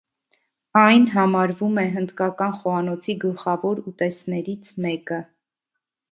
Այն 0.83 1.03
համարվում 1.15 1.75
է 1.81 1.83
հնդկական 1.97 2.55
խոհանոցի 2.61 3.15
գլխավոր 3.25 3.81
ուտեստներից 3.91 4.71
մեկը։ 4.87 5.21